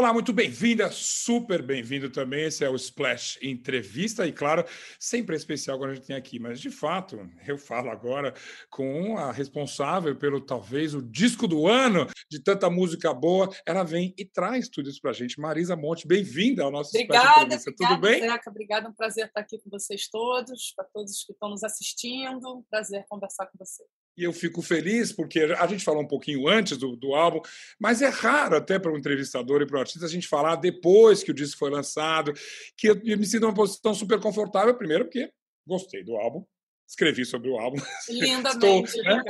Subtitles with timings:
[0.00, 2.44] Olá, muito bem-vinda, super bem-vindo também.
[2.44, 4.64] Esse é o Splash Entrevista e, claro,
[4.98, 8.32] sempre é especial quando a gente tem aqui, mas de fato, eu falo agora
[8.70, 13.50] com a responsável pelo talvez o disco do ano de tanta música boa.
[13.66, 15.38] Ela vem e traz tudo isso para a gente.
[15.38, 17.70] Marisa Monte, bem-vinda ao nosso obrigada, Splash Entrevista.
[17.70, 18.20] Obrigada, tudo bem?
[18.22, 22.56] Zeca, obrigada, um prazer estar aqui com vocês todos, para todos que estão nos assistindo,
[22.56, 26.46] um prazer conversar com vocês e eu fico feliz porque a gente falou um pouquinho
[26.46, 27.40] antes do, do álbum,
[27.78, 31.22] mas é raro até para um entrevistador e para um artista a gente falar depois
[31.22, 32.32] que o disco foi lançado,
[32.76, 35.30] que eu, eu me sinto numa posição super confortável, primeiro porque
[35.66, 36.44] gostei do álbum,
[36.86, 37.80] escrevi sobre o álbum.
[38.10, 39.22] Lindamente, Estou, né?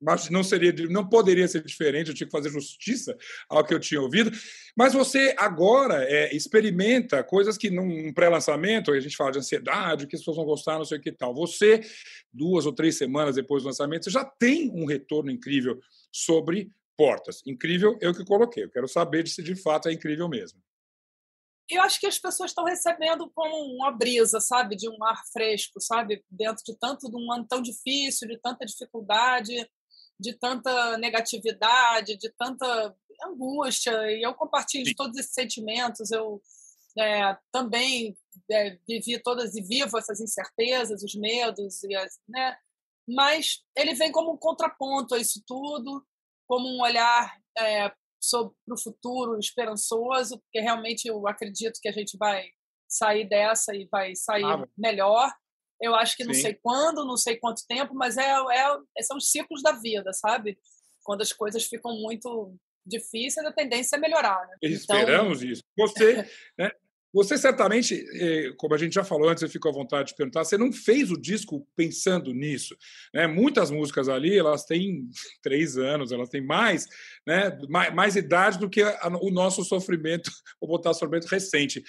[0.00, 2.08] Mas não seria, não poderia ser diferente.
[2.08, 3.16] Eu tinha que fazer justiça
[3.48, 4.30] ao que eu tinha ouvido.
[4.76, 10.16] Mas você agora é, experimenta coisas que num pré-lançamento a gente fala de ansiedade, que
[10.16, 11.34] as pessoas vão gostar, não sei o que tal.
[11.34, 11.80] Você
[12.32, 15.80] duas ou três semanas depois do lançamento, você já tem um retorno incrível
[16.12, 17.42] sobre portas.
[17.46, 18.64] Incrível, eu que coloquei.
[18.64, 20.60] Eu quero saber se de fato é incrível mesmo.
[21.70, 25.80] Eu acho que as pessoas estão recebendo como uma brisa, sabe, de um ar fresco,
[25.80, 29.66] sabe, dentro de tanto de um ano tão difícil, de tanta dificuldade
[30.18, 36.10] de tanta negatividade, de tanta angústia, e eu compartilho de todos esses sentimentos.
[36.10, 36.40] Eu
[36.98, 38.16] é, também
[38.50, 42.56] é, vivi todas e vivo essas incertezas, os medos, e as, né?
[43.08, 46.04] mas ele vem como um contraponto a isso tudo,
[46.46, 52.16] como um olhar é, sobre o futuro esperançoso, porque realmente eu acredito que a gente
[52.16, 52.48] vai
[52.88, 55.30] sair dessa e vai sair ah, melhor.
[55.84, 56.42] Eu acho que não Sim.
[56.42, 60.58] sei quando, não sei quanto tempo, mas é, é, são os ciclos da vida, sabe?
[61.02, 64.46] Quando as coisas ficam muito difíceis, a tendência é melhorar.
[64.46, 64.56] Né?
[64.62, 65.52] Então esperamos então...
[65.52, 65.62] isso.
[65.76, 66.70] Você, né,
[67.14, 70.44] você certamente, eh, como a gente já falou antes, eu fico à vontade de perguntar,
[70.44, 72.76] você não fez o disco pensando nisso.
[73.14, 73.28] Né?
[73.28, 75.08] Muitas músicas ali, elas têm
[75.40, 76.86] três anos, elas têm mais,
[77.24, 80.28] né, mais, mais idade do que o nosso sofrimento,
[80.60, 81.84] vou botar sofrimento recente.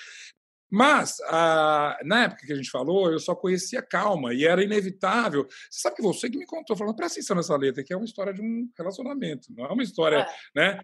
[0.69, 5.45] Mas, a, na época que a gente falou, eu só conhecia calma e era inevitável.
[5.69, 8.06] Você sabe que você que me contou, falando, presta atenção nessa letra, que é uma
[8.06, 10.28] história de um relacionamento, não é uma história, é.
[10.56, 10.79] né?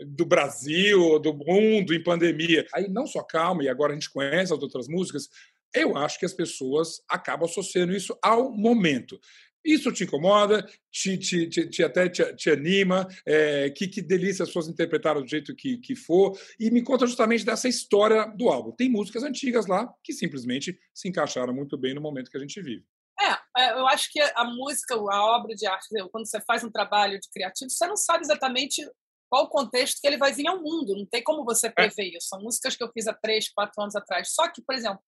[0.00, 2.64] do Brasil, do mundo em pandemia.
[2.72, 5.28] Aí não só calma, e agora a gente conhece as outras músicas,
[5.74, 9.20] eu acho que as pessoas acabam associando isso ao momento.
[9.64, 14.42] Isso te incomoda, te, te, te, te até te, te anima, é, que, que delícia
[14.42, 18.48] as pessoas interpretaram do jeito que, que for, e me conta justamente dessa história do
[18.48, 18.72] álbum.
[18.72, 22.60] Tem músicas antigas lá que simplesmente se encaixaram muito bem no momento que a gente
[22.62, 22.84] vive.
[23.20, 26.70] É, é eu acho que a música, a obra de arte, quando você faz um
[26.70, 28.88] trabalho de criativo, você não sabe exatamente
[29.28, 31.70] qual o contexto que ele vai vir ao mundo, não tem como você é.
[31.70, 32.28] prever isso.
[32.28, 34.32] São músicas que eu fiz há três, quatro anos atrás.
[34.32, 35.00] Só que, por exemplo,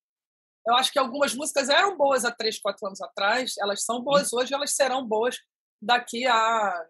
[0.71, 4.33] eu acho que algumas músicas eram boas há três, quatro anos atrás, elas são boas
[4.33, 5.37] hoje, elas serão boas
[5.81, 6.87] daqui a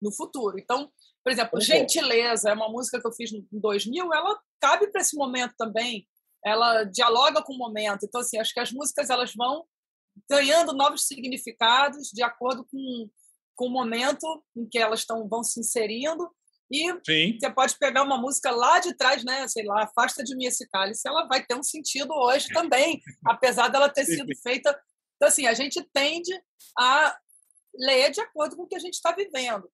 [0.00, 0.58] no futuro.
[0.58, 0.90] Então,
[1.22, 5.16] por exemplo, Gentileza é uma música que eu fiz em 2000, ela cabe para esse
[5.16, 6.06] momento também.
[6.44, 8.04] Ela dialoga com o momento.
[8.04, 9.64] Então, assim, acho que as músicas elas vão
[10.28, 13.08] ganhando novos significados de acordo com,
[13.54, 16.28] com o momento em que elas estão vão se inserindo
[16.72, 17.38] e Sim.
[17.38, 19.46] você pode pegar uma música lá de trás, né?
[19.46, 23.68] Sei lá, Afasta de mim esse cálice, ela vai ter um sentido hoje também, apesar
[23.68, 24.70] dela ter sido feita.
[25.16, 26.32] Então, assim, a gente tende
[26.78, 27.16] a
[27.74, 29.70] ler de acordo com o que a gente está vivendo.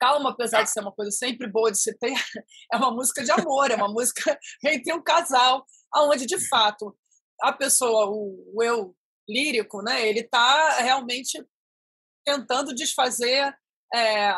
[0.00, 2.12] Calma, apesar de ser uma coisa sempre boa de se ter,
[2.72, 6.96] é uma música de amor, é uma música entre um casal, aonde de fato
[7.42, 8.96] a pessoa, o, o eu
[9.28, 10.08] lírico, né?
[10.08, 11.44] Ele está realmente
[12.24, 13.54] tentando desfazer
[13.94, 14.32] é,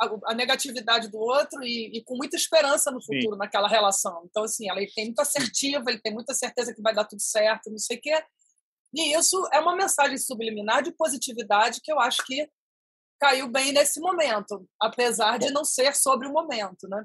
[0.00, 3.38] a, a negatividade do outro e, e, com muita esperança no futuro Sim.
[3.38, 4.22] naquela relação.
[4.24, 7.70] Então, assim, ela tem muita assertiva, ele tem muita certeza que vai dar tudo certo,
[7.70, 8.24] não sei o quê.
[8.94, 12.48] E isso é uma mensagem subliminar de positividade que eu acho que
[13.20, 17.04] caiu bem nesse momento, apesar de não ser sobre o momento, né?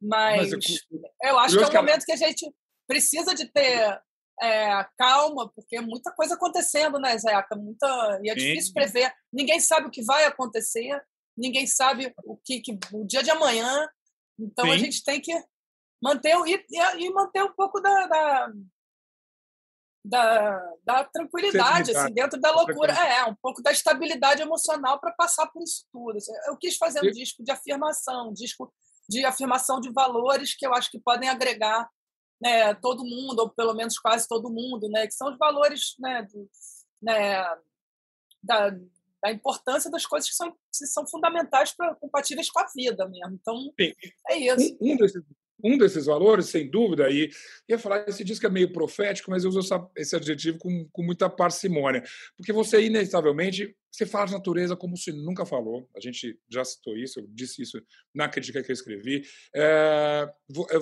[0.00, 1.00] Mas, Mas eu,
[1.30, 2.46] eu, acho eu que é um momento que a gente
[2.86, 3.98] precisa de ter
[4.42, 7.56] é, calma, porque é muita coisa acontecendo, né, Zeca?
[7.56, 8.20] Muita...
[8.22, 8.40] E é Sim.
[8.40, 9.10] difícil prever.
[9.32, 11.02] Ninguém sabe o que vai acontecer
[11.36, 13.88] ninguém sabe o que, que o dia de amanhã.
[14.38, 14.72] Então Sim.
[14.72, 15.32] a gente tem que
[16.02, 16.64] manter e,
[16.98, 18.52] e manter um pouco da, da,
[20.04, 22.92] da, da tranquilidade, assim, dentro da loucura.
[22.92, 26.18] É, um pouco da estabilidade emocional para passar por isso tudo.
[26.46, 28.72] Eu quis fazer um disco de afirmação, um disco
[29.08, 31.88] de afirmação de valores que eu acho que podem agregar
[32.40, 36.22] né, todo mundo, ou pelo menos quase todo mundo, né, que são os valores né,
[36.22, 36.50] do,
[37.00, 37.42] né,
[38.42, 38.70] da,
[39.24, 43.38] da importância das coisas que são, que são fundamentais para compatíveis com a vida mesmo.
[43.40, 43.92] Então, Sim.
[44.28, 44.76] é isso.
[44.78, 45.22] Um, um, desses,
[45.62, 47.30] um desses valores, sem dúvida, e
[47.68, 49.60] ia falar, esse disco é meio profético, mas eu uso
[49.96, 52.02] esse adjetivo com, com muita parcimônia,
[52.36, 56.96] porque você, inevitavelmente, você fala de natureza como se nunca falou, a gente já citou
[56.96, 57.80] isso, eu disse isso
[58.12, 59.22] na crítica que eu escrevi,
[59.54, 60.28] é,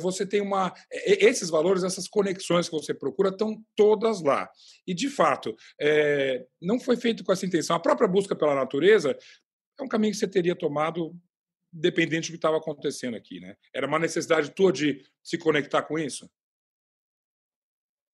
[0.00, 0.72] você tem uma...
[0.90, 4.48] Esses valores, essas conexões que você procura estão todas lá,
[4.86, 7.76] e, de fato, é, não foi feito com essa intenção.
[7.76, 9.16] A própria busca pela natureza
[9.78, 11.14] é um caminho que você teria tomado
[11.72, 13.56] dependente do que estava acontecendo aqui, né?
[13.74, 16.30] Era uma necessidade tua de se conectar com isso?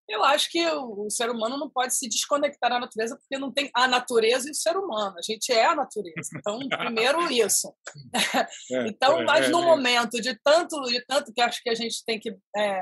[0.09, 3.71] Eu acho que o ser humano não pode se desconectar da natureza porque não tem
[3.75, 5.15] a natureza e o ser humano.
[5.19, 6.31] A gente é a natureza.
[6.35, 7.75] Então, primeiro isso.
[8.73, 9.67] É, então, é, mas é, no é.
[9.67, 12.81] momento de tanto, de tanto que acho que a gente tem que é,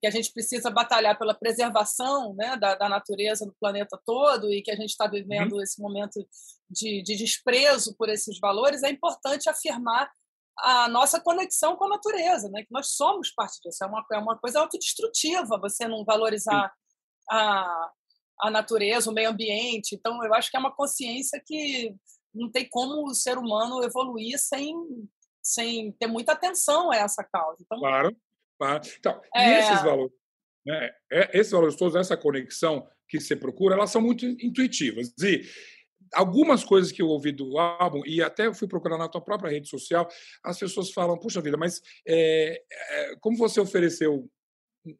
[0.00, 4.62] que a gente precisa batalhar pela preservação né, da, da, natureza do planeta todo e
[4.62, 5.62] que a gente está vivendo uhum.
[5.62, 6.26] esse momento
[6.70, 10.10] de, de, desprezo por esses valores, é importante afirmar
[10.58, 13.84] a nossa conexão com a natureza, né, que nós somos parte disso.
[13.84, 16.72] É uma, é uma coisa autodestrutiva você não valorizar
[17.30, 17.90] a,
[18.40, 19.94] a natureza, o meio ambiente.
[19.94, 21.94] Então, eu acho que é uma consciência que
[22.34, 24.74] não tem como o ser humano evoluir sem,
[25.42, 27.62] sem ter muita atenção a essa causa.
[27.62, 28.16] Então, claro.
[28.58, 28.80] Tá?
[28.98, 29.60] Então, é...
[29.60, 30.12] esses valores,
[30.64, 35.12] né, é, esses valores todos, essa conexão que você procura, elas são muito intuitivas.
[35.22, 35.42] E
[36.12, 39.50] algumas coisas que eu ouvi do álbum, e até eu fui procurar na tua própria
[39.50, 40.08] rede social,
[40.42, 42.62] as pessoas falam, puxa vida, mas é,
[43.20, 44.28] como você ofereceu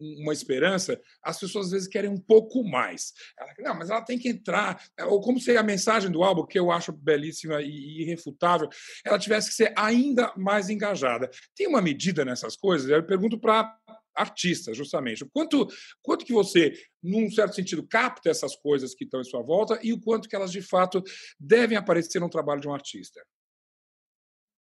[0.00, 3.12] uma esperança, as pessoas às vezes querem um pouco mais.
[3.38, 4.83] Ela, não, mas ela tem que entrar.
[5.09, 8.69] Ou como se a mensagem do álbum, que eu acho belíssima e irrefutável,
[9.05, 11.31] ela tivesse que ser ainda mais engajada.
[11.55, 12.88] Tem uma medida nessas coisas?
[12.88, 13.77] Eu pergunto para
[14.17, 15.23] artistas, justamente.
[15.23, 15.69] O quanto,
[16.03, 16.73] quanto que você,
[17.03, 20.35] num certo sentido, capta essas coisas que estão em sua volta e o quanto que
[20.35, 21.03] elas, de fato,
[21.38, 23.21] devem aparecer no trabalho de um artista?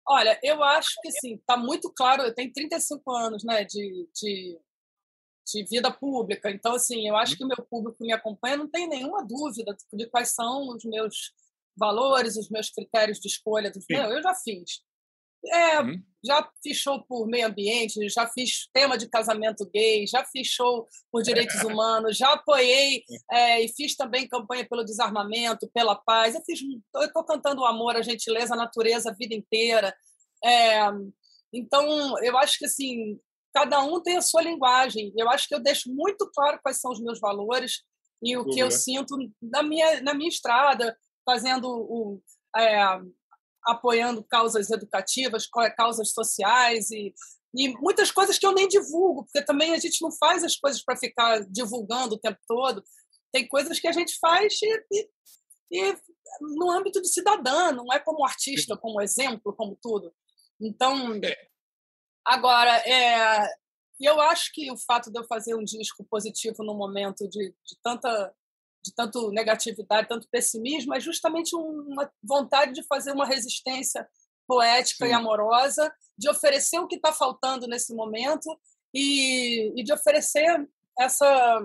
[0.05, 2.23] Olha, eu acho que sim, está muito claro.
[2.23, 4.59] Eu tenho 35 anos né, de, de
[5.45, 6.49] de vida pública.
[6.49, 7.37] Então, assim, eu acho uhum.
[7.37, 11.33] que o meu público me acompanha não tem nenhuma dúvida de quais são os meus
[11.75, 13.71] valores, os meus critérios de escolha.
[13.71, 13.79] Do...
[13.89, 14.81] Não, eu já fiz.
[15.45, 16.01] É, uhum.
[16.23, 20.87] Já fiz show por meio ambiente, já fiz tema de casamento gay, já fiz show
[21.11, 26.33] por direitos humanos, já apoiei é, e fiz também campanha pelo desarmamento, pela paz.
[26.95, 29.93] Eu estou cantando o amor, a gentileza, a natureza a vida inteira.
[30.41, 30.89] É,
[31.51, 33.19] então, eu acho que assim
[33.53, 35.13] cada um tem a sua linguagem.
[35.17, 37.83] Eu acho que eu deixo muito claro quais são os meus valores
[38.21, 42.21] e o que eu sinto na minha, na minha estrada, fazendo o.
[42.55, 42.83] É,
[43.65, 45.47] apoiando causas educativas,
[45.77, 47.13] causas sociais e,
[47.55, 50.83] e muitas coisas que eu nem divulgo, porque também a gente não faz as coisas
[50.83, 52.83] para ficar divulgando o tempo todo.
[53.31, 55.09] Tem coisas que a gente faz e, e,
[55.71, 55.97] e
[56.41, 60.13] no âmbito de cidadã, não é como artista, como exemplo, como tudo.
[60.59, 61.47] Então, é.
[62.25, 63.47] Agora, é,
[63.99, 67.77] eu acho que o fato de eu fazer um disco positivo no momento de, de
[67.81, 68.33] tanta
[68.85, 74.05] de tanto negatividade, tanto pessimismo, é justamente uma vontade de fazer uma resistência
[74.45, 75.11] poética Sim.
[75.11, 78.59] e amorosa, de oferecer o que está faltando nesse momento
[78.93, 80.67] e, e de oferecer
[80.99, 81.61] essa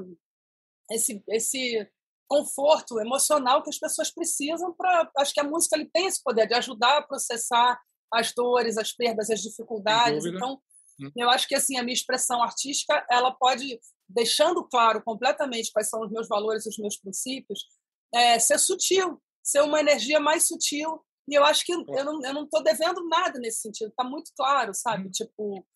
[0.90, 1.90] esse, esse
[2.26, 6.46] conforto emocional que as pessoas precisam para acho que a música ele tem esse poder
[6.46, 7.78] de ajudar a processar
[8.12, 10.24] as dores, as perdas, as dificuldades.
[10.24, 10.60] Então,
[11.00, 11.10] hum.
[11.16, 13.78] eu acho que assim a minha expressão artística ela pode
[14.08, 17.66] deixando claro completamente quais são os meus valores, os meus princípios,
[18.14, 21.04] é, ser sutil, ser uma energia mais sutil.
[21.28, 23.90] E eu acho que eu não eu não estou devendo nada nesse sentido.
[23.90, 25.08] Está muito claro, sabe?
[25.08, 25.10] Hum.
[25.10, 25.66] Tipo,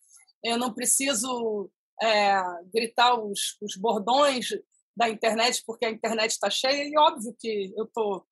[0.43, 1.69] eu não preciso
[2.01, 2.41] é,
[2.73, 4.47] gritar os, os bordões
[4.95, 8.25] da internet porque a internet está cheia e óbvio que eu estou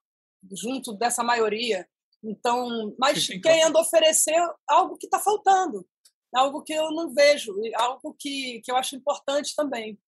[0.51, 1.87] junto dessa maioria
[2.23, 3.87] então, mas sim, sim, querendo claro.
[3.87, 4.37] oferecer
[4.67, 5.85] algo que está faltando,
[6.33, 9.99] algo que eu não vejo, algo que, que eu acho importante também.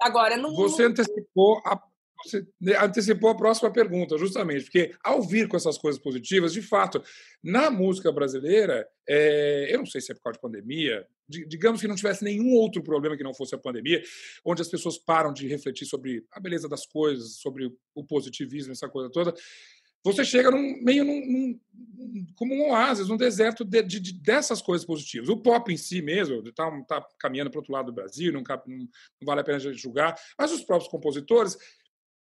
[0.00, 0.54] Agora, não.
[0.54, 1.80] Você antecipou a,
[2.24, 2.46] você
[2.80, 7.02] antecipou a próxima pergunta, justamente, porque ao vir com essas coisas positivas, de fato,
[7.42, 11.88] na música brasileira, é, eu não sei se é por causa de pandemia, digamos que
[11.88, 14.02] não tivesse nenhum outro problema que não fosse a pandemia,
[14.44, 18.88] onde as pessoas param de refletir sobre a beleza das coisas, sobre o positivismo, essa
[18.88, 19.34] coisa toda
[20.02, 21.60] você chega num, meio num, num,
[22.34, 25.28] como um oásis, num deserto de, de, de, dessas coisas positivas.
[25.28, 28.42] O pop em si mesmo está tá caminhando para o outro lado do Brasil, não,
[28.42, 28.88] não, não,
[29.22, 31.56] vale a pena julgar, mas os próprios compositores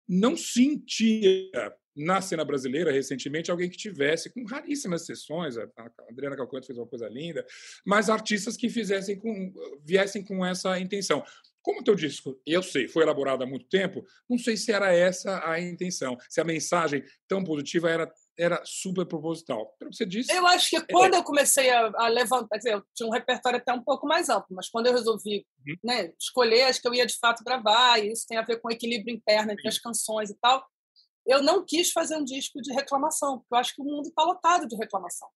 [0.07, 1.51] não sentia
[1.97, 5.67] na cena brasileira recentemente alguém que tivesse, com raríssimas exceções, a
[6.11, 7.47] Adriana Calcanto fez uma coisa linda,
[7.87, 9.53] mas artistas que fizessem com,
[9.85, 11.25] viessem com essa intenção.
[11.65, 14.93] Como o teu disco, eu sei, foi elaborado há muito tempo, não sei se era
[14.93, 19.75] essa a intenção, se a mensagem tão positiva era era super proposital.
[19.79, 20.33] Pelo que você disse.
[20.33, 23.59] Eu acho que é quando eu comecei a, a levantar, dizer, eu tinha um repertório
[23.59, 25.77] até um pouco mais amplo, mas quando eu resolvi uhum.
[25.85, 28.69] né, escolher, acho que eu ia de fato gravar, e isso tem a ver com
[28.69, 29.69] o equilíbrio interno entre Sim.
[29.69, 30.67] as canções e tal.
[31.25, 34.25] Eu não quis fazer um disco de reclamação, porque eu acho que o mundo está
[34.25, 35.29] lotado de reclamação.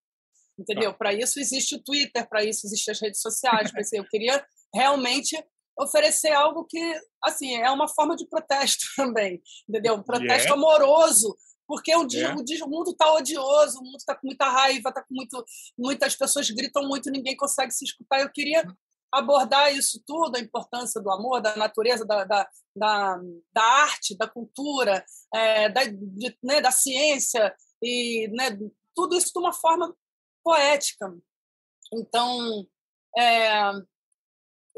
[0.58, 0.90] Entendeu?
[0.90, 0.98] Tá.
[0.98, 3.70] Para isso existe o Twitter, para isso existem as redes sociais.
[3.92, 4.44] eu queria
[4.74, 5.36] realmente
[5.78, 9.94] oferecer algo que, assim, é uma forma de protesto também, entendeu?
[9.94, 10.54] Um protesto yeah.
[10.54, 11.36] amoroso
[11.68, 12.34] porque o, dia, é.
[12.34, 15.44] o, mundo está odioso, o mundo está com muita raiva, tá com muito,
[15.78, 18.22] muitas pessoas gritam muito, ninguém consegue se escutar.
[18.22, 18.64] Eu queria
[19.12, 23.20] abordar isso tudo, a importância do amor, da natureza, da, da, da,
[23.52, 25.04] da arte, da cultura,
[25.34, 28.58] é, da, de, né, da ciência, e né,
[28.94, 29.94] tudo isso de uma forma
[30.42, 31.14] poética.
[31.92, 32.66] Então,
[33.14, 33.50] é,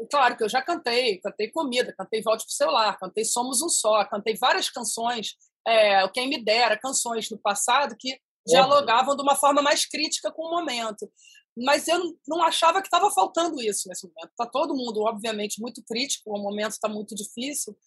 [0.09, 3.69] claro que eu já cantei, cantei Comida, cantei Volte para o Celular, cantei Somos um
[3.69, 5.35] Só, cantei várias canções
[5.67, 10.43] é, Quem Me Dera, canções do passado que dialogavam de uma forma mais crítica com
[10.43, 11.11] o momento.
[11.57, 14.31] Mas eu não achava que estava faltando isso nesse momento.
[14.31, 17.77] Está todo mundo, obviamente, muito crítico, o momento está muito difícil,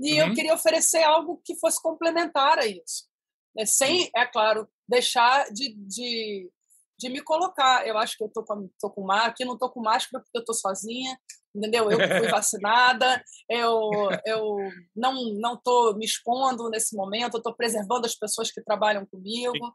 [0.00, 0.28] e uhum.
[0.28, 3.08] eu queria oferecer algo que fosse complementar a isso.
[3.56, 3.66] Né?
[3.66, 6.50] Sem, é claro, deixar de, de,
[6.96, 7.86] de me colocar.
[7.86, 10.38] Eu acho que eu estou com, tô com máscara, aqui não estou com máscara porque
[10.38, 11.18] eu estou sozinha,
[11.58, 11.90] entendeu?
[11.90, 13.90] Eu fui vacinada, eu,
[14.24, 14.56] eu
[14.96, 19.66] não não estou me expondo nesse momento, eu estou preservando as pessoas que trabalham comigo,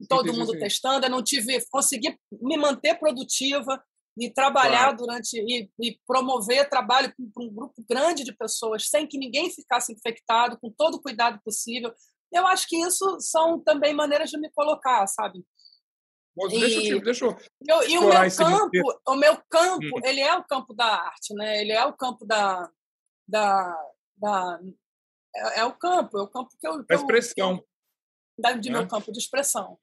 [0.00, 0.06] sim.
[0.08, 0.58] todo sim, mundo sim.
[0.58, 3.82] testando, eu não tive, consegui me manter produtiva
[4.16, 4.96] e trabalhar claro.
[4.96, 9.92] durante e, e, promover trabalho para um grupo grande de pessoas sem que ninguém ficasse
[9.92, 11.92] infectado, com todo o cuidado possível.
[12.32, 15.44] Eu acho que isso são também maneiras de me colocar, sabe?
[16.36, 17.36] Mas e, deixa eu, deixa eu,
[17.68, 20.00] eu e o meu campo, o meu campo, hum.
[20.02, 21.60] ele é o campo da arte, né?
[21.60, 22.68] Ele é o campo da,
[23.26, 23.76] da,
[24.16, 24.60] da
[25.36, 27.64] é, é, o campo, é o campo que eu, a expressão
[28.38, 28.78] da, de né?
[28.78, 29.78] meu campo de expressão.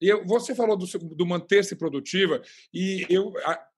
[0.00, 3.32] E eu, você falou do, do manter-se produtiva e eu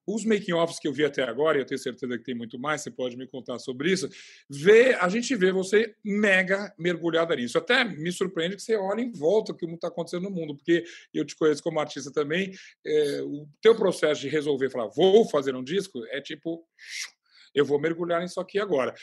[0.06, 2.82] os making-offs que eu vi até agora, e eu tenho certeza que tem muito mais,
[2.82, 4.08] você pode me contar sobre isso,
[4.48, 7.56] vê, a gente vê você mega mergulhada nisso.
[7.58, 10.84] Até me surpreende que você olha em volta o que está acontecendo no mundo, porque
[11.14, 12.52] eu te conheço como artista também,
[12.84, 16.66] é, o teu processo de resolver falar, vou fazer um disco, é tipo,
[17.54, 18.94] eu vou mergulhar nisso aqui agora.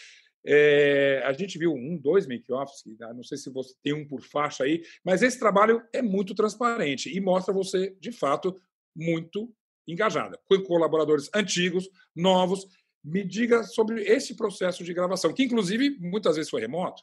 [0.45, 4.63] É, a gente viu um, dois make-offs, não sei se você tem um por faixa
[4.63, 8.59] aí, mas esse trabalho é muito transparente e mostra você, de fato,
[8.95, 9.53] muito
[9.91, 12.65] engajada, com colaboradores antigos, novos.
[13.03, 17.01] Me diga sobre esse processo de gravação, que inclusive muitas vezes foi remoto.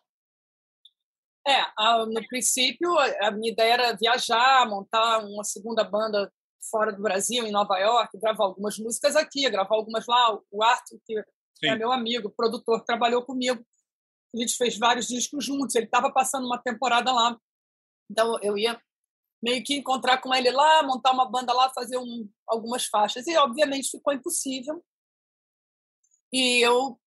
[1.46, 1.62] É,
[2.06, 6.30] no princípio a minha ideia era viajar, montar uma segunda banda
[6.70, 10.38] fora do Brasil, em Nova York, gravar algumas músicas aqui, gravar algumas lá.
[10.50, 11.22] O Arthur, que
[11.60, 11.68] Sim.
[11.68, 13.64] é meu amigo, produtor, trabalhou comigo.
[14.34, 15.74] A gente fez vários discos juntos.
[15.76, 17.38] Ele estava passando uma temporada lá.
[18.10, 18.80] Então eu ia
[19.46, 23.28] meio que encontrar com ele lá, montar uma banda lá, fazer um, algumas faixas.
[23.28, 24.84] E, obviamente, ficou impossível.
[26.32, 27.00] E eu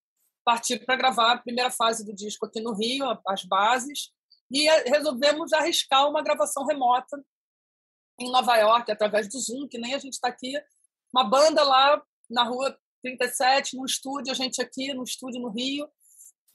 [0.46, 4.10] parti para gravar a primeira fase do disco aqui no Rio, as bases,
[4.50, 7.22] e resolvemos arriscar uma gravação remota
[8.18, 10.54] em Nova York, através do Zoom, que nem a gente está aqui.
[11.14, 15.90] Uma banda lá na rua 37, no estúdio, a gente aqui no estúdio no Rio.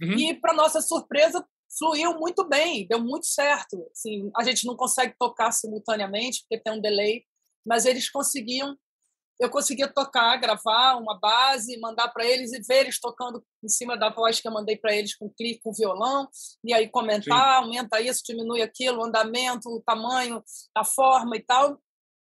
[0.00, 0.18] Uhum.
[0.18, 1.46] E, para nossa surpresa,
[1.78, 3.86] fluiu muito bem, deu muito certo.
[3.92, 7.24] Assim, a gente não consegue tocar simultaneamente, porque tem um delay,
[7.66, 8.76] mas eles conseguiam.
[9.40, 13.96] Eu conseguia tocar, gravar uma base, mandar para eles e ver eles tocando em cima
[13.96, 16.28] da voz que eu mandei para eles com clique, com violão,
[16.62, 17.64] e aí comentar, Sim.
[17.64, 20.40] aumenta isso, diminui aquilo, o andamento, o tamanho,
[20.72, 21.80] a forma e tal.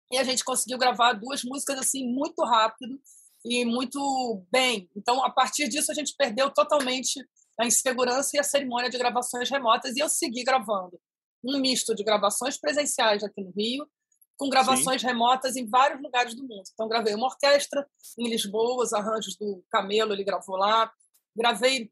[0.09, 2.97] E a gente conseguiu gravar duas músicas assim muito rápido
[3.43, 4.89] e muito bem.
[4.95, 7.19] Então, a partir disso, a gente perdeu totalmente
[7.59, 10.99] a insegurança e a cerimônia de gravações remotas, e eu segui gravando.
[11.43, 13.87] Um misto de gravações presenciais aqui no Rio,
[14.37, 15.07] com gravações Sim.
[15.07, 16.63] remotas em vários lugares do mundo.
[16.73, 20.91] Então, gravei uma orquestra em Lisboa, os arranjos do Camelo, ele gravou lá.
[21.35, 21.89] Gravei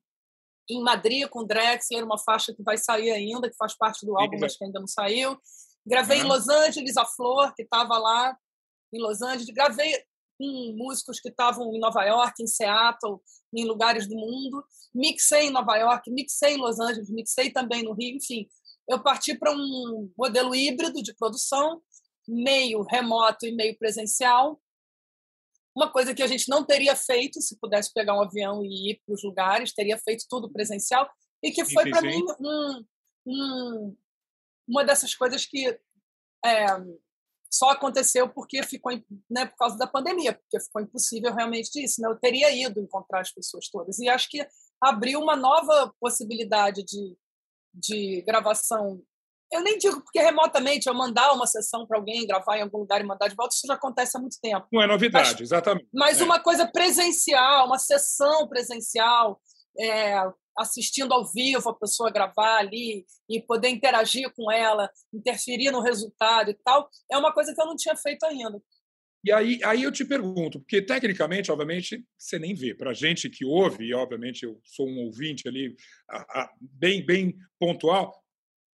[0.70, 4.38] em Madrid com Drexler, uma faixa que vai sair ainda, que faz parte do álbum,
[4.40, 5.38] mas que ainda não saiu.
[5.86, 6.26] Gravei uhum.
[6.26, 8.38] em Los Angeles, a Flor, que estava lá
[8.94, 9.54] em Los Angeles.
[9.54, 9.94] Gravei
[10.38, 13.20] com músicos que estavam em Nova York, em Seattle,
[13.54, 14.64] em lugares do mundo.
[14.94, 18.48] Mixei em Nova York, mixei em Los Angeles, mixei também no Rio, enfim.
[18.88, 21.82] Eu parti para um modelo híbrido de produção,
[22.28, 24.62] meio remoto e meio presencial.
[25.76, 29.02] Uma coisa que a gente não teria feito se pudesse pegar um avião e ir
[29.06, 31.10] para os lugares, teria feito tudo presencial,
[31.42, 32.86] e que foi para mim um,
[33.26, 33.98] um,
[34.68, 35.68] uma dessas coisas que
[36.46, 36.66] é,
[37.54, 38.92] só aconteceu porque ficou
[39.30, 42.02] né, por causa da pandemia, porque ficou impossível realmente disso.
[42.02, 42.08] Né?
[42.10, 44.00] Eu teria ido encontrar as pessoas todas.
[44.00, 44.44] E acho que
[44.82, 47.16] abriu uma nova possibilidade de,
[47.72, 49.00] de gravação.
[49.52, 53.00] Eu nem digo porque remotamente eu mandar uma sessão para alguém, gravar em algum lugar
[53.00, 54.66] e mandar de volta, isso já acontece há muito tempo.
[54.72, 55.88] Não é novidade, mas, exatamente.
[55.94, 56.24] Mas é.
[56.24, 59.40] uma coisa presencial, uma sessão presencial,
[59.80, 60.16] é,
[60.58, 66.52] assistindo ao vivo a pessoa gravar ali e poder interagir com ela, interferir no resultado
[66.52, 68.62] e tal, é uma coisa que eu não tinha feito ainda.
[69.26, 72.76] E aí, aí eu te pergunto, porque tecnicamente, obviamente, você nem vê.
[72.76, 75.74] Para a gente que ouve, e obviamente eu sou um ouvinte ali
[76.10, 78.22] a, a, bem, bem pontual,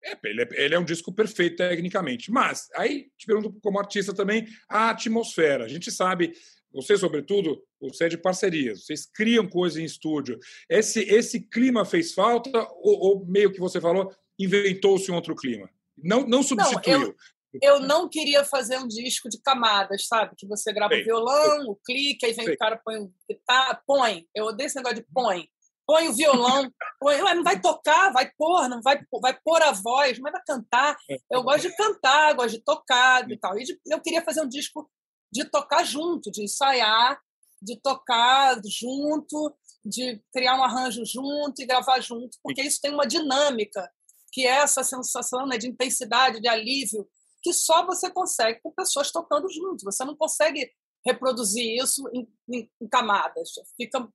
[0.01, 2.31] é, ele, é, ele, é, um disco perfeito tecnicamente.
[2.31, 5.65] Mas aí te pergunto como artista também a atmosfera.
[5.65, 6.31] A gente sabe
[6.73, 10.37] você, sobretudo, você é de parcerias, vocês criam coisas em estúdio.
[10.69, 15.69] Esse, esse clima fez falta ou, ou meio que você falou, inventou-se um outro clima?
[15.97, 16.99] Não, não substituiu.
[16.99, 17.15] Não, eu,
[17.61, 20.35] eu, não queria fazer um disco de camadas, sabe?
[20.37, 22.53] Que você grava o violão, o clique, aí vem Sei.
[22.53, 24.27] o cara põe o guitarra, põe.
[24.35, 25.49] Eu odeio esse negócio de põe.
[25.85, 26.69] Põe o violão,
[26.99, 30.97] põe, não vai tocar, vai pôr, não vai, vai pôr a voz, mas vai cantar.
[31.09, 31.17] É.
[31.31, 33.57] Eu gosto de cantar, gosto de tocar e tal.
[33.57, 34.89] E eu queria fazer um disco
[35.31, 37.19] de tocar junto, de ensaiar,
[37.61, 43.07] de tocar junto, de criar um arranjo junto e gravar junto, porque isso tem uma
[43.07, 43.89] dinâmica,
[44.31, 47.07] que é essa sensação né, de intensidade, de alívio,
[47.41, 49.85] que só você consegue com pessoas tocando junto.
[49.85, 50.69] Você não consegue
[51.05, 53.51] reproduzir isso em, em, em camadas.
[53.77, 54.07] Fica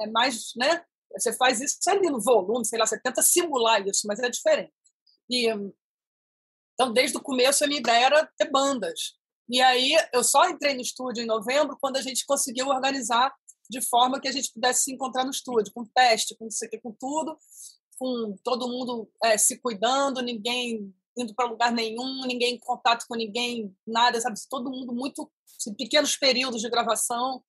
[0.00, 0.84] é mais, né?
[1.12, 4.72] Você faz isso ali no volume, sei lá, você tenta simular isso, mas é diferente.
[5.30, 5.48] E
[6.74, 9.14] então, desde o começo, a minha ideia era ter bandas.
[9.48, 13.32] E aí eu só entrei no estúdio em novembro quando a gente conseguiu organizar
[13.68, 16.48] de forma que a gente pudesse se encontrar no estúdio, com teste, com
[16.82, 17.38] com tudo,
[17.98, 23.14] com todo mundo é, se cuidando, ninguém indo para lugar nenhum, ninguém em contato com
[23.14, 24.38] ninguém, nada, sabe?
[24.48, 27.42] Todo mundo muito assim, pequenos períodos de gravação,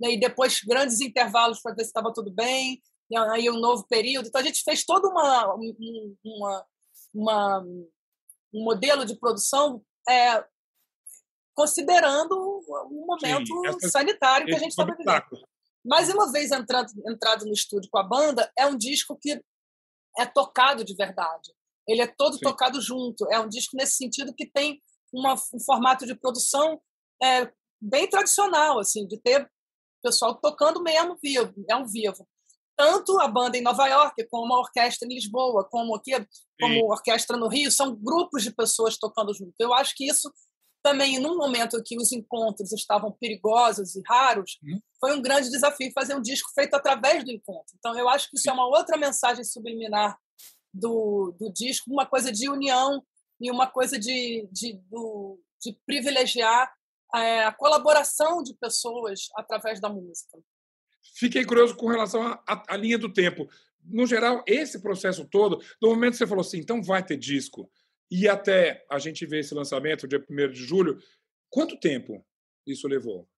[0.00, 0.12] né?
[0.12, 4.28] e depois grandes intervalos para ver se estava tudo bem, e aí um novo período.
[4.28, 5.54] Então a gente fez todo uma,
[6.24, 6.66] uma,
[7.12, 7.66] uma
[8.52, 10.44] um modelo de produção é,
[11.58, 15.24] considerando o momento Sim, sanitário que a gente estava vivendo.
[15.84, 19.42] Mas uma vez entrado, entrado no estúdio com a banda, é um disco que
[20.16, 21.52] é tocado de verdade.
[21.88, 22.44] Ele é todo Sim.
[22.44, 23.26] tocado junto.
[23.32, 24.80] É um disco nesse sentido que tem
[25.12, 26.80] uma, um formato de produção
[27.20, 27.50] é,
[27.80, 29.50] bem tradicional, assim, de ter
[30.00, 32.24] pessoal tocando mesmo vivo, é um vivo.
[32.76, 36.12] Tanto a banda em Nova York, como a orquestra em Lisboa, como aqui,
[36.60, 39.54] como a orquestra no Rio, são grupos de pessoas tocando junto.
[39.58, 40.32] Eu acho que isso
[40.82, 44.78] também, num momento que os encontros estavam perigosos e raros, hum.
[45.00, 47.74] foi um grande desafio fazer um disco feito através do encontro.
[47.78, 50.16] Então, eu acho que isso é uma outra mensagem subliminar
[50.72, 53.02] do, do disco, uma coisa de união
[53.40, 56.72] e uma coisa de, de, do, de privilegiar
[57.14, 60.38] é, a colaboração de pessoas através da música.
[61.16, 63.48] Fiquei curioso com relação à linha do tempo.
[63.82, 67.70] No geral, esse processo todo, do momento que você falou assim, então vai ter disco,
[68.10, 70.98] e até a gente ver esse lançamento, dia 1 de julho,
[71.50, 72.24] quanto tempo
[72.66, 73.28] isso levou?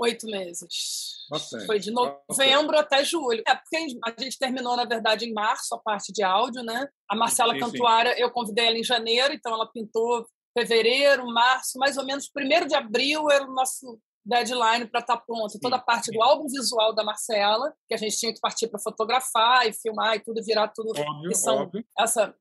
[0.00, 1.26] Oito meses.
[1.28, 1.66] Bastante.
[1.66, 2.78] Foi de novembro Bastante.
[2.78, 3.42] até julho.
[3.46, 6.88] É porque a gente terminou, na verdade, em março, a parte de áudio, né?
[7.10, 8.20] A Marcela sim, Cantuária, sim.
[8.20, 10.24] eu convidei ela em janeiro, então ela pintou
[10.56, 15.22] fevereiro, março, mais ou menos, primeiro de abril era o nosso deadline para estar tá
[15.26, 15.58] pronto.
[15.60, 18.80] Toda a parte do álbum visual da Marcela, que a gente tinha que partir para
[18.80, 20.90] fotografar e filmar e tudo, virar tudo.
[20.90, 21.84] Óbvio, óbvio.
[21.98, 22.34] Essa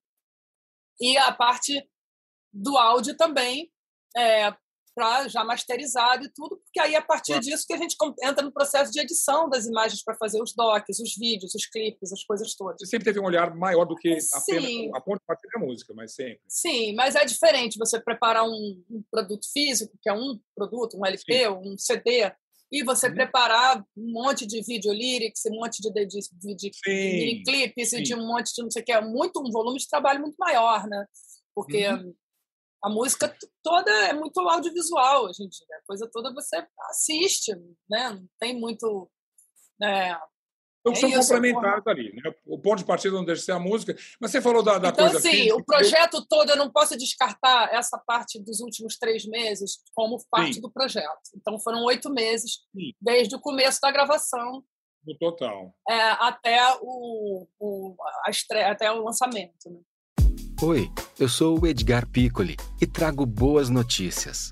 [0.99, 1.88] e a parte
[2.53, 3.71] do áudio também,
[4.15, 4.51] é,
[4.97, 7.45] para já masterizado e tudo, porque aí a partir claro.
[7.45, 10.97] disso que a gente entra no processo de edição das imagens para fazer os docs,
[10.97, 12.77] os vídeos, os clipes, as coisas todas.
[12.79, 14.17] Você sempre teve um olhar maior do que
[14.95, 16.41] a ponto de partir da música, mas sempre.
[16.47, 21.05] Sim, mas é diferente você preparar um, um produto físico, que é um produto, um
[21.05, 21.47] LP, Sim.
[21.47, 22.31] um CD,
[22.71, 23.15] e você uhum.
[23.15, 28.13] preparar um monte de vídeo lyrics, um monte de, de, de, de clipes e de
[28.13, 30.88] um monte de não sei o que, é muito um volume de trabalho muito maior,
[30.88, 31.06] né?
[31.56, 32.13] Porque uhum.
[32.84, 37.56] a música toda é muito audiovisual hoje em dia, a coisa toda você assiste,
[37.89, 38.12] né?
[38.12, 39.10] Não tem muito
[39.80, 40.17] né?
[40.91, 41.95] Então, é são isso, complementares porra.
[41.95, 42.13] ali.
[42.13, 42.34] Né?
[42.45, 43.95] O ponto de partida não deixa de ser a música.
[44.19, 45.19] Mas você falou da, da então, coisa.
[45.19, 49.80] Então, sim, o projeto todo, eu não posso descartar essa parte dos últimos três meses
[49.93, 50.62] como parte sim.
[50.62, 51.19] do projeto.
[51.36, 52.93] Então, foram oito meses, sim.
[53.02, 54.63] desde o começo da gravação.
[55.06, 55.73] No total.
[55.89, 57.95] É, até, o, o,
[58.26, 59.69] a estreia, até o lançamento.
[59.69, 59.80] Né?
[60.62, 64.52] Oi, eu sou o Edgar Piccoli e trago boas notícias.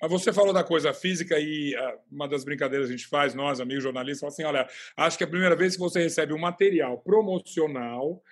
[0.00, 3.34] Mas você falou da coisa física e uh, uma das brincadeiras que a gente faz,
[3.34, 6.32] nós, amigos jornalistas, fala assim: olha, acho que é a primeira vez que você recebe
[6.32, 8.22] um material promocional.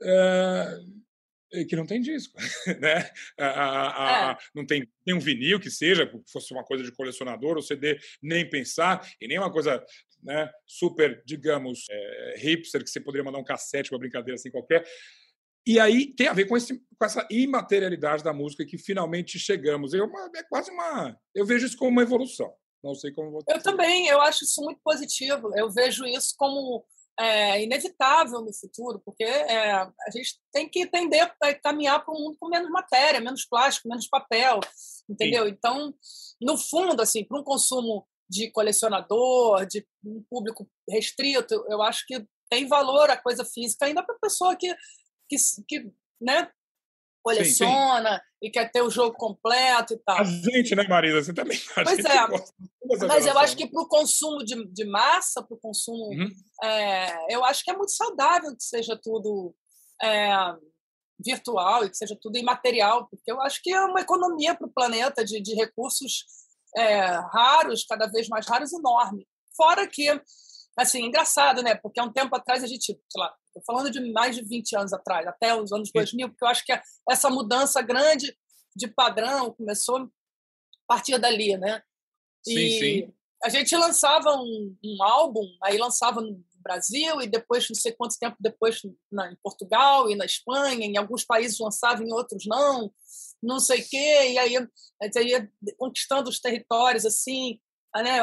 [0.00, 1.02] Uh,
[1.68, 2.34] que não tem disco,
[2.80, 3.10] né?
[3.38, 4.36] A, a, a, é.
[4.54, 8.48] Não tem, tem um vinil que seja, fosse uma coisa de colecionador, ou CD, nem
[8.48, 9.84] pensar, e nem uma coisa
[10.22, 14.84] né, super, digamos, é, hipster, que você poderia mandar um cassete, uma brincadeira assim qualquer.
[15.66, 19.94] E aí tem a ver com, esse, com essa imaterialidade da música que finalmente chegamos.
[19.94, 21.16] Eu, é quase uma.
[21.34, 22.52] Eu vejo isso como uma evolução.
[22.82, 23.52] Não sei como você.
[23.52, 25.52] Eu também, eu acho isso muito positivo.
[25.56, 26.84] Eu vejo isso como
[27.18, 32.18] é, inevitável no futuro, porque é, a gente tem que tender a caminhar para um
[32.18, 34.60] mundo com menos matéria, menos plástico, menos papel,
[35.08, 35.44] entendeu?
[35.44, 35.50] Sim.
[35.50, 35.94] Então,
[36.40, 42.26] no fundo, assim, para um consumo de colecionador, de um público restrito, eu acho que
[42.50, 44.74] tem valor a coisa física ainda para a pessoa que,
[45.28, 46.50] que, que né,
[47.22, 48.22] coleciona sim, sim.
[48.42, 50.18] e quer ter o jogo completo e tal.
[50.18, 51.22] A gente, né, Marisa?
[51.22, 51.58] Você também.
[51.74, 53.06] pois é.
[53.06, 56.08] Mas eu acho que para o consumo de, de massa, para o consumo.
[56.08, 56.28] Uhum.
[56.62, 59.54] É, eu acho que é muito saudável que seja tudo
[60.02, 60.54] é,
[61.24, 64.72] virtual e que seja tudo imaterial, porque eu acho que é uma economia para o
[64.72, 66.26] planeta de, de recursos
[66.76, 67.00] é,
[67.32, 69.26] raros, cada vez mais raros, enorme.
[69.56, 70.08] Fora que,
[70.76, 71.74] assim, engraçado, né?
[71.74, 74.76] Porque há um tempo atrás a gente, sei lá, Estou falando de mais de 20
[74.76, 76.72] anos atrás, até os anos 2000, porque eu acho que
[77.08, 78.34] essa mudança grande
[78.74, 80.08] de padrão começou a
[80.86, 81.82] partir dali, né?
[82.42, 83.14] Sim, e sim.
[83.44, 88.18] A gente lançava um, um, álbum, aí lançava no Brasil e depois, não sei quanto
[88.18, 88.80] tempo depois,
[89.10, 92.90] na, em Portugal e na Espanha, em alguns países lançava, em outros não,
[93.42, 97.60] não sei o quê, e aí a gente ia conquistando os territórios, assim,
[97.96, 98.20] né,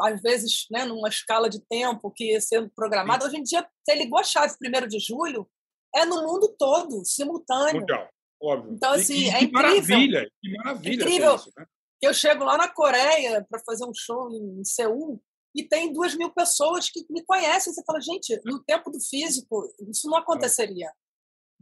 [0.00, 3.26] às vezes né, numa escala de tempo que ia sendo programada.
[3.26, 5.48] Hoje em dia, você ligou a chave 1 de julho,
[5.94, 7.80] é no mundo todo, simultâneo.
[7.80, 8.08] Mundial,
[8.42, 8.74] óbvio.
[8.74, 9.62] Então, assim, e, é que incrível.
[9.62, 11.02] Maravilha, que maravilha.
[11.02, 11.34] Incrível.
[11.36, 11.66] Isso, né?
[12.02, 15.22] Eu chego lá na Coreia para fazer um show em Seul
[15.54, 17.72] e tem duas mil pessoas que me conhecem.
[17.72, 20.92] Você fala, gente, no tempo do físico, isso não aconteceria.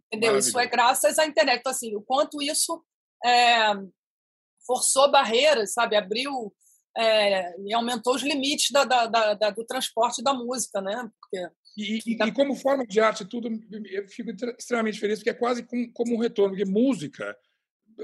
[0.06, 0.36] Entendeu?
[0.36, 1.60] Isso é graças à internet.
[1.60, 2.82] Então, assim, o quanto isso
[3.24, 3.72] é,
[4.66, 5.94] forçou barreiras, sabe?
[5.94, 6.52] Abriu
[6.96, 11.10] é, e aumentou os limites da, da, da, do transporte da música, né?
[11.20, 13.48] Porque, e, e, e, como forma de arte, tudo,
[13.90, 17.36] eu fico extremamente feliz, porque é quase como, um retorno, porque música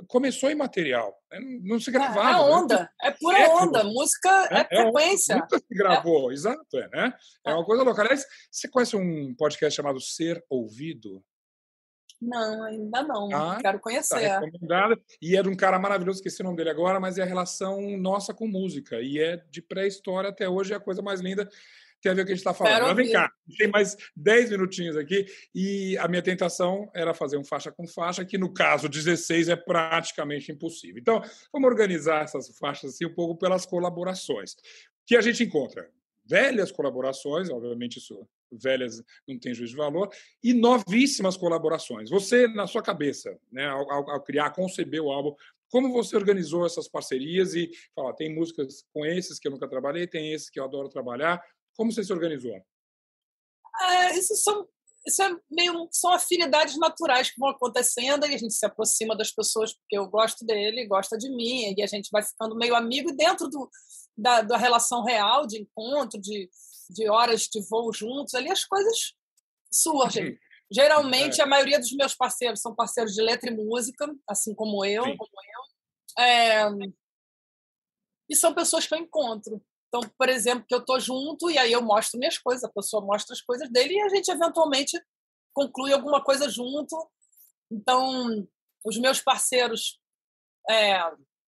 [0.07, 1.41] começou em material, né?
[1.63, 2.31] não se gravava.
[2.31, 2.89] É, é onda, né?
[3.03, 5.37] é pura é onda, música é, é frequência.
[5.37, 7.15] Nunca se gravou, exato, é, né?
[7.47, 8.03] É uma coisa louca.
[8.03, 11.23] Aliás, você conhece um podcast chamado Ser Ouvido?
[12.21, 13.29] Não, ainda não.
[13.33, 14.21] Ah, Quero tá conhecer.
[14.21, 15.01] Tá recomendada.
[15.23, 17.81] E é de um cara maravilhoso, esqueci o nome dele agora, mas é a relação
[17.97, 19.01] nossa com música.
[19.01, 21.49] E é de pré-história até hoje, é a coisa mais linda.
[22.01, 22.87] Tem a ver com o que a gente está falando.
[22.87, 25.27] Mas vem cá, tem mais 10 minutinhos aqui.
[25.55, 29.57] E a minha tentação era fazer um faixa com faixa, que no caso 16 é
[29.57, 31.01] praticamente impossível.
[31.01, 31.21] Então,
[31.53, 34.55] vamos organizar essas faixas assim um pouco pelas colaborações.
[35.07, 35.89] Que a gente encontra
[36.29, 40.11] velhas colaborações, obviamente isso velhas não tem juízo de valor,
[40.43, 42.11] e novíssimas colaborações.
[42.11, 45.35] Você, na sua cabeça, né, ao, ao criar, conceber o álbum,
[45.71, 50.07] como você organizou essas parcerias e fala, tem músicas com esses que eu nunca trabalhei,
[50.07, 51.43] tem esses que eu adoro trabalhar.
[51.77, 52.59] Como você se organizou?
[53.81, 54.67] É, isso são
[55.07, 59.31] isso é meio são afinidades naturais que vão acontecendo e a gente se aproxima das
[59.31, 63.11] pessoas porque eu gosto dele, gosta de mim e a gente vai ficando meio amigo
[63.11, 63.71] e dentro do,
[64.17, 66.51] da, da relação real de encontro, de,
[66.91, 69.15] de horas de voo juntos, ali as coisas
[69.71, 70.39] surgem.
[70.71, 71.45] Geralmente, é.
[71.45, 75.03] a maioria dos meus parceiros são parceiros de letra e música, assim como eu.
[75.03, 76.23] Como eu.
[76.23, 76.69] É...
[78.29, 79.63] E são pessoas que eu encontro.
[79.89, 83.05] Então, por exemplo, que eu estou junto e aí eu mostro minhas coisas, a pessoa
[83.05, 85.01] mostra as coisas dele e a gente eventualmente
[85.55, 86.95] conclui alguma coisa junto.
[87.71, 88.47] Então,
[88.85, 89.99] os meus parceiros
[90.69, 90.99] é,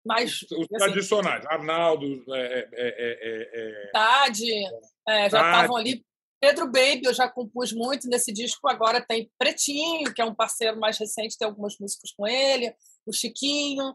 [0.05, 0.43] mais.
[0.43, 4.63] Os, os assim, tradicionais, Arnaldo, é, é, é Tade,
[5.07, 6.05] já estavam ali.
[6.43, 8.67] Pedro Baby, eu já compus muito nesse disco.
[8.67, 12.75] Agora tem Pretinho, que é um parceiro mais recente, tem algumas músicas com ele.
[13.05, 13.95] O Chiquinho,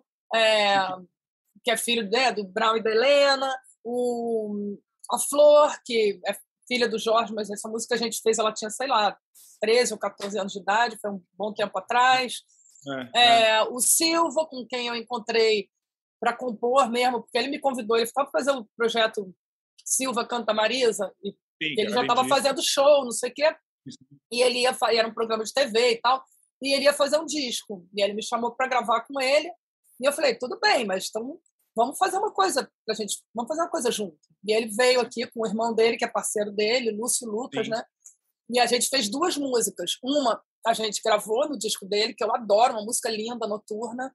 [1.64, 3.52] que é filho né, do Brown e da Helena
[3.86, 4.78] o,
[5.12, 6.36] a Flor, que é
[6.68, 9.16] filha do Jorge, mas essa música a gente fez, ela tinha, sei lá,
[9.62, 12.42] 13 ou 14 anos de idade, foi um bom tempo atrás.
[13.14, 13.50] É, é.
[13.52, 15.70] É, o Silva, com quem eu encontrei
[16.20, 19.34] para compor mesmo, porque ele me convidou, ele estava fazendo o projeto
[19.84, 23.56] Silva Canta Marisa, e Sim, ele já estava fazendo show, não sei o quê,
[24.32, 26.24] e ele ia era um programa de TV e tal.
[26.62, 27.88] e ele ia fazer um disco.
[27.94, 29.48] E ele me chamou para gravar com ele.
[30.02, 31.40] E eu falei, tudo bem, mas então
[31.76, 34.18] vamos fazer uma coisa pra gente, vamos fazer uma coisa junto.
[34.44, 37.72] E ele veio aqui com o irmão dele, que é parceiro dele, Lúcio Lucas, Sim.
[37.72, 37.84] né?
[38.50, 39.98] E a gente fez duas músicas.
[40.04, 44.14] Uma a gente gravou no disco dele, que eu adoro, uma música linda, noturna.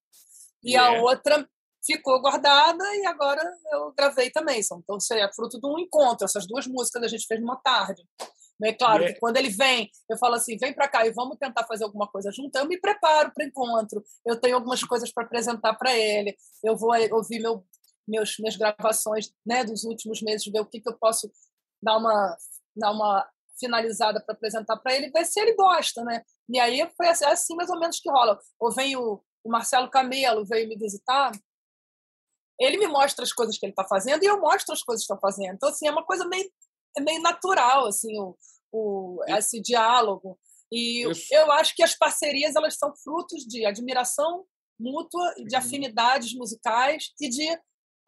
[0.65, 0.99] E yeah.
[0.99, 1.49] a outra
[1.85, 3.43] ficou guardada e agora
[3.73, 4.61] eu gravei também.
[4.61, 6.25] Então, é fruto de um encontro.
[6.25, 8.03] Essas duas músicas a gente fez numa tarde.
[8.63, 9.15] É claro yeah.
[9.15, 12.07] que quando ele vem, eu falo assim: vem para cá e vamos tentar fazer alguma
[12.07, 12.55] coisa junto.
[12.57, 14.05] Eu me preparo para o encontro.
[14.27, 16.37] Eu tenho algumas coisas para apresentar para ele.
[16.63, 17.65] Eu vou ouvir meu,
[18.07, 21.31] meus, minhas gravações né, dos últimos meses, ver o que, que eu posso
[21.83, 22.37] dar uma,
[22.77, 23.27] dar uma
[23.59, 26.03] finalizada para apresentar para ele, ver se ele gosta.
[26.03, 26.23] Né?
[26.49, 28.39] E aí foi assim, assim mais ou menos que rola.
[28.59, 31.31] Ou vem o, o Marcelo Camelo, veio me visitar.
[32.59, 35.13] Ele me mostra as coisas que ele está fazendo e eu mostro as coisas que
[35.13, 35.55] estou fazendo.
[35.55, 36.51] Então, assim, é uma coisa meio
[36.97, 38.37] é meio natural assim o,
[38.73, 40.39] o esse diálogo
[40.73, 41.27] e Isso.
[41.33, 44.45] eu acho que as parcerias elas são frutos de admiração
[44.79, 45.61] mútua de uhum.
[45.61, 47.47] afinidades musicais e de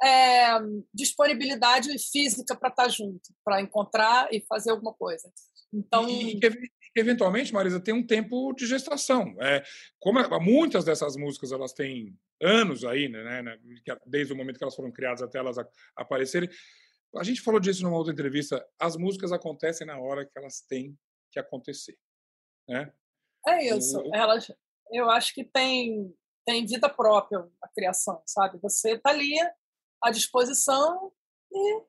[0.05, 0.59] é,
[0.92, 5.31] disponibilidade física para estar tá junto para encontrar e fazer alguma coisa
[5.73, 6.40] então e,
[6.97, 9.62] eventualmente Marisa tem um tempo de gestação é
[9.99, 13.59] como muitas dessas músicas elas têm anos aí né, né
[14.07, 15.57] desde o momento que elas foram criadas até elas
[15.97, 16.51] aparecerem
[17.16, 18.66] a gente falou disso numa outra entrevista.
[18.79, 20.98] As músicas acontecem na hora que elas têm
[21.31, 21.98] que acontecer,
[22.68, 22.92] né?
[23.46, 23.98] É isso.
[23.98, 24.14] O...
[24.14, 24.51] Elas,
[24.90, 28.59] eu acho que tem tem vida própria a criação, sabe?
[28.59, 29.35] Você está ali
[30.03, 31.12] à disposição
[31.53, 31.83] e,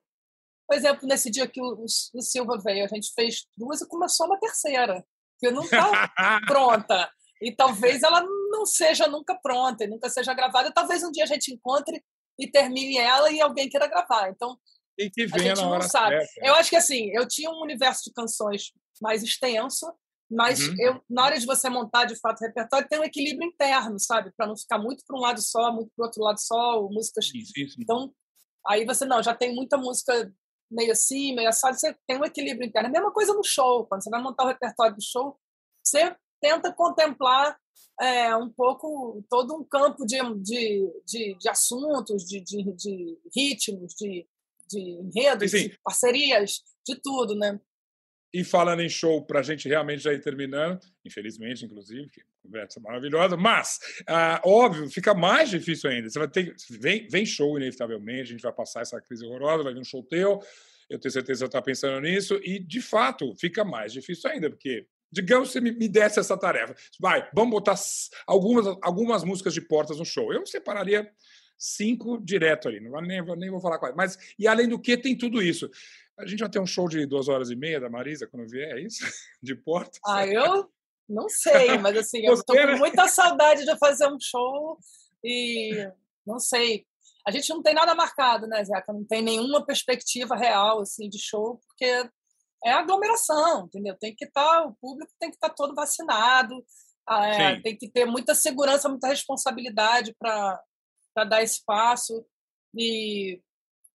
[0.66, 4.26] por exemplo, nesse dia que o, o Silva veio, a gente fez duas e começou
[4.26, 5.04] uma terceira,
[5.38, 6.08] que não está
[6.46, 7.10] pronta.
[7.42, 10.72] E talvez ela não seja nunca pronta e nunca seja gravada.
[10.72, 12.02] Talvez um dia a gente encontre
[12.38, 14.30] e termine ela e alguém queira gravar.
[14.30, 14.58] Então,
[14.96, 16.20] tem que ver a gente não sabe.
[16.24, 16.46] Certa.
[16.46, 19.92] Eu acho que assim, eu tinha um universo de canções mais extenso,
[20.30, 20.74] mas uhum.
[20.78, 24.32] eu, na hora de você montar de fato o repertório, tem um equilíbrio interno, sabe?
[24.36, 26.90] Para não ficar muito para um lado só, muito para o outro lado só, ou
[26.90, 27.30] músicas.
[27.78, 28.12] Então,
[28.66, 30.32] aí você não, já tem muita música
[30.70, 32.88] meio assim, meio assado, você tem um equilíbrio interno.
[32.88, 35.38] A mesma coisa no show, quando você vai montar o repertório do show,
[35.84, 37.56] você tenta contemplar
[38.00, 43.94] é, um pouco todo um campo de, de, de, de assuntos, de, de, de ritmos,
[43.94, 44.26] de
[44.68, 45.68] de enredos, Sim.
[45.68, 47.58] de parcerias, de tudo, né?
[48.32, 52.80] E falando em show, para a gente realmente já ir terminando, infelizmente, inclusive, que conversa
[52.80, 56.10] maravilhosa, mas, ah, óbvio, fica mais difícil ainda.
[56.10, 56.54] Você vai ter.
[56.68, 60.02] Vem, vem show, inevitavelmente, a gente vai passar essa crise horrorosa, vai vir um show
[60.02, 60.40] teu,
[60.90, 64.50] eu tenho certeza que você está pensando nisso, e, de fato, fica mais difícil ainda,
[64.50, 66.74] porque digamos que você me, me desse essa tarefa.
[66.98, 67.76] Vai, vamos botar
[68.26, 70.32] algumas, algumas músicas de portas no show.
[70.32, 71.08] Eu separaria
[71.64, 73.94] cinco direto ali, não nem, nem vou falar quais.
[73.96, 75.70] Mas, e além do que, tem tudo isso.
[76.18, 78.76] A gente vai ter um show de duas horas e meia da Marisa quando vier,
[78.76, 79.04] é isso?
[79.42, 79.98] De porta?
[80.06, 80.70] Ah, eu
[81.08, 84.78] não sei, mas assim, eu estou com muita saudade de fazer um show
[85.24, 85.90] e
[86.24, 86.86] não sei.
[87.26, 88.92] A gente não tem nada marcado, né, Zeca?
[88.92, 92.08] Não tem nenhuma perspectiva real assim de show, porque
[92.64, 93.96] é aglomeração, entendeu?
[93.98, 96.64] Tem que estar, tá, o público tem que estar tá todo vacinado,
[97.06, 100.62] ah, é, tem que ter muita segurança, muita responsabilidade para
[101.14, 102.26] para dar espaço
[102.76, 103.40] e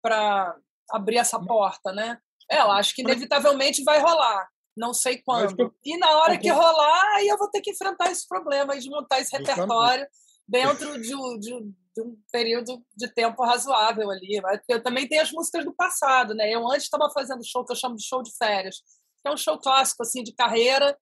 [0.01, 0.55] para
[0.91, 2.19] abrir essa porta, né?
[2.51, 4.47] É, eu acho que inevitavelmente vai rolar.
[4.77, 5.73] Não sei quando.
[5.83, 9.19] E na hora que rolar, aí eu vou ter que enfrentar esse problema de montar
[9.19, 10.05] esse repertório
[10.47, 14.39] dentro de, de, de, um período de tempo razoável ali.
[14.67, 16.53] Eu também tenho as músicas do passado, né?
[16.53, 18.75] Eu antes estava fazendo show que eu chamo de show de férias,
[19.21, 20.97] que é um show clássico assim de carreira,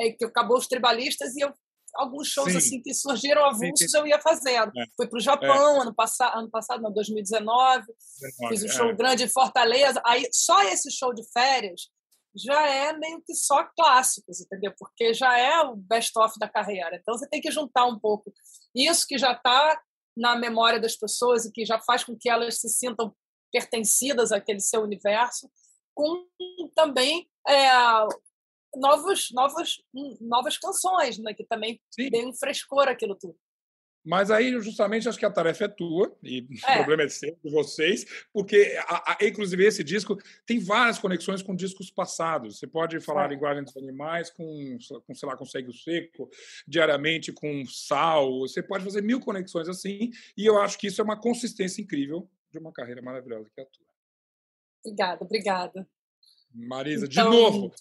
[0.00, 1.54] é, que acabou os tribalistas e eu
[1.96, 2.58] alguns shows Sim.
[2.58, 4.72] assim que surgiram avulsos eu ia fazendo.
[4.76, 4.84] É.
[4.96, 5.82] Fui para o Japão é.
[5.82, 7.84] ano passado, ano passado, não, 2019,
[8.20, 8.94] 19, fiz um show é.
[8.94, 10.00] grande em Fortaleza.
[10.04, 11.88] Aí só esse show de férias
[12.36, 14.72] já é meio que só clássicos, entendeu?
[14.78, 16.96] Porque já é o best-of da carreira.
[16.96, 18.32] Então você tem que juntar um pouco
[18.74, 19.80] isso que já está
[20.16, 23.14] na memória das pessoas e que já faz com que elas se sintam
[23.52, 25.50] pertencidas àquele seu universo,
[25.94, 26.26] com
[26.74, 27.70] também é,
[28.76, 29.82] novos, novos,
[30.20, 31.34] novas canções, né?
[31.34, 32.10] que também Sim.
[32.10, 33.36] dê um frescor aquilo tudo.
[34.06, 36.74] Mas aí, justamente, acho que a tarefa é tua, e é.
[36.74, 41.42] o problema é seu, de vocês, porque, a, a, inclusive, esse disco tem várias conexões
[41.42, 42.56] com discos passados.
[42.56, 43.24] Você pode falar é.
[43.24, 46.30] a linguagem dos animais com, com, sei lá, com segue o seco,
[46.68, 51.04] diariamente com sal, você pode fazer mil conexões assim, e eu acho que isso é
[51.04, 53.86] uma consistência incrível de uma carreira maravilhosa que é a tua.
[54.84, 55.88] Obrigada, obrigada.
[56.54, 57.74] Marisa, então, de novo,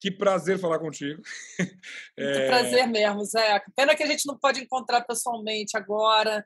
[0.00, 1.20] que prazer falar contigo.
[1.58, 2.46] Muito é...
[2.46, 3.62] prazer mesmo, Zé.
[3.74, 6.44] Pena que a gente não pode encontrar pessoalmente agora.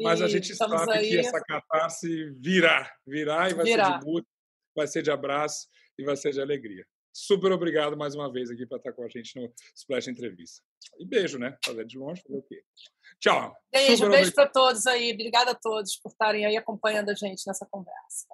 [0.00, 1.08] Mas a gente sabe aí...
[1.10, 3.84] que essa catarse virá, virá e vai virá.
[3.84, 4.28] ser de música,
[4.74, 6.84] vai ser de abraço e vai ser de alegria.
[7.12, 10.62] super obrigado mais uma vez aqui para estar com a gente no Splash Entrevista.
[10.98, 11.56] E beijo, né?
[11.64, 12.62] Fazer de longe, fazer o quê?
[13.20, 13.54] Tchau.
[13.70, 15.12] Beijo, super beijo para todos aí.
[15.12, 18.26] Obrigada a todos por estarem aí acompanhando a gente nessa conversa.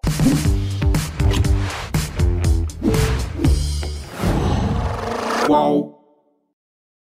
[5.48, 5.97] whoa.